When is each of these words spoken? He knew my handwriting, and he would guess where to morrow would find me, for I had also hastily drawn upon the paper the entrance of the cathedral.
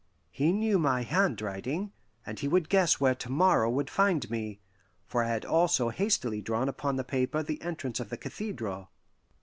He 0.31 0.51
knew 0.51 0.79
my 0.79 1.03
handwriting, 1.03 1.91
and 2.25 2.39
he 2.39 2.47
would 2.47 2.69
guess 2.69 2.99
where 2.99 3.13
to 3.13 3.31
morrow 3.31 3.69
would 3.69 3.87
find 3.87 4.27
me, 4.31 4.59
for 5.05 5.21
I 5.23 5.27
had 5.27 5.45
also 5.45 5.89
hastily 5.89 6.41
drawn 6.41 6.67
upon 6.67 6.95
the 6.95 7.03
paper 7.03 7.43
the 7.43 7.61
entrance 7.61 7.99
of 7.99 8.09
the 8.09 8.17
cathedral. 8.17 8.89